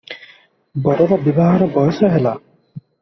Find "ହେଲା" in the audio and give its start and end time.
2.15-2.35